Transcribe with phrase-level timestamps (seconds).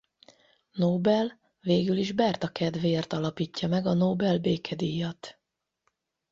[0.71, 5.39] Nobel végül is Bertha kedvéért alapítja meg a Nobel-békedíjat.